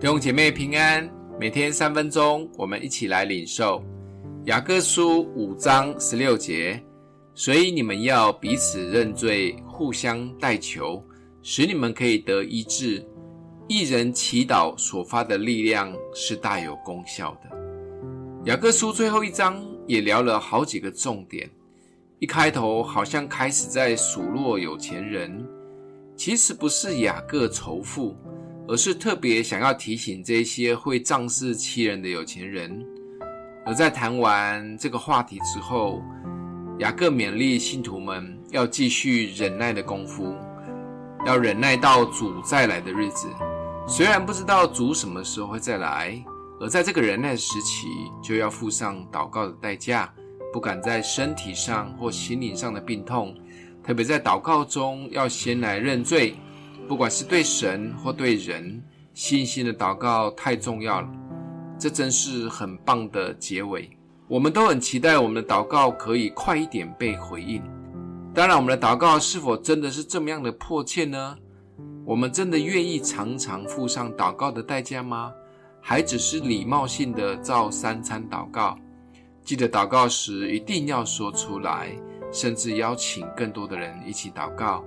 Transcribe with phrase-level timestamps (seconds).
[0.00, 1.06] 弟兄姐妹平安，
[1.38, 3.84] 每天三分钟，我们一起来领受
[4.46, 6.82] 雅各书五章十六节。
[7.34, 11.04] 所以你们要彼此认罪，互相代求，
[11.42, 13.06] 使你们可以得医治。
[13.68, 17.58] 一人祈祷所发的力量是大有功效的。
[18.46, 21.46] 雅各书最后一章也聊了好几个重点。
[22.20, 25.46] 一开头好像开始在数落有钱人，
[26.16, 28.16] 其实不是雅各仇富。
[28.70, 32.80] 而是特别想要提醒这些会仗势欺人的有钱人。
[33.66, 36.00] 而在谈完这个话题之后，
[36.78, 40.36] 雅各勉励信徒们要继续忍耐的功夫，
[41.26, 43.26] 要忍耐到主再来的日子。
[43.88, 46.24] 虽然不知道主什么时候会再来，
[46.60, 47.88] 而在这个忍耐时期，
[48.22, 50.14] 就要付上祷告的代价，
[50.52, 53.34] 不敢在身体上或心灵上的病痛，
[53.82, 56.36] 特别在祷告中要先来认罪。
[56.90, 58.82] 不管是对神或对人，
[59.14, 61.08] 信心的祷告太重要了。
[61.78, 63.88] 这真是很棒的结尾。
[64.26, 67.62] 我们都很期待我们的祷告可以快一点被回应。
[68.34, 71.38] 当然，我们的祷告是否真的是这么样的迫切呢？
[72.04, 75.32] 我们真的愿意常常付上祷告的代价吗？
[75.80, 78.76] 还只是礼貌性的照三餐祷告？
[79.44, 81.96] 记得祷告时一定要说出来，
[82.32, 84.84] 甚至邀请更多的人一起祷告。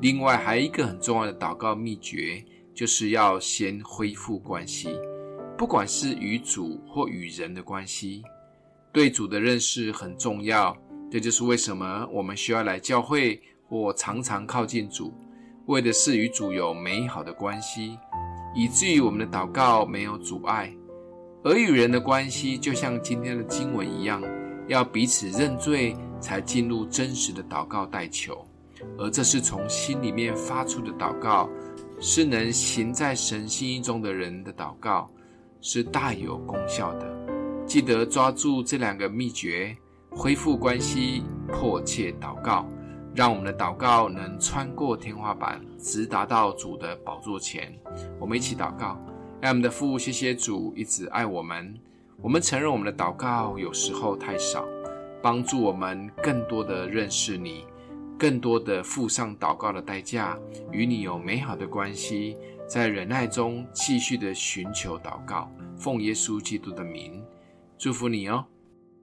[0.00, 2.42] 另外，还有一个很重要的祷告秘诀，
[2.74, 4.88] 就是要先恢复关系，
[5.58, 8.22] 不管是与主或与人的关系，
[8.92, 10.76] 对主的认识很重要。
[11.10, 15.12] 这就是为什么我们需要来教会或常常靠近主，
[15.66, 17.98] 为的是与主有美好的关系，
[18.54, 20.72] 以至于我们的祷告没有阻碍。
[21.42, 24.22] 而与人的关系，就像今天的经文一样，
[24.66, 28.46] 要彼此认罪，才进入真实的祷告代求。
[28.98, 31.48] 而这是从心里面发出的祷告，
[32.00, 35.10] 是能行在神心意中的人的祷告，
[35.60, 37.06] 是大有功效的。
[37.66, 39.76] 记得抓住这两个秘诀，
[40.10, 42.66] 恢复关系，迫切祷告，
[43.14, 47.72] 让我们的祷告能穿过天花板，直达到主的宝座前。
[48.18, 48.98] 我们一起祷告，
[49.40, 51.74] 让我们的父，谢谢主一直爱我们。
[52.22, 54.64] 我们承认我们的祷告有时候太少，
[55.22, 57.64] 帮助我们更多的认识你。
[58.20, 60.38] 更多的付上祷告的代价，
[60.70, 62.36] 与你有美好的关系，
[62.68, 67.24] 在忍耐中继续的寻求祷告，奉耶稣基督的名，
[67.78, 68.44] 祝福你哦。